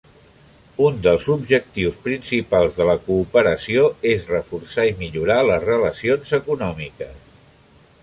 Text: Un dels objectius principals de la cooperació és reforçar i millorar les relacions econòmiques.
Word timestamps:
Un 0.85 0.95
dels 1.07 1.27
objectius 1.33 1.99
principals 2.07 2.79
de 2.81 2.89
la 2.91 2.97
cooperació 3.11 3.85
és 4.15 4.27
reforçar 4.35 4.89
i 4.95 4.99
millorar 5.05 5.41
les 5.51 5.65
relacions 5.71 6.37
econòmiques. 6.43 7.19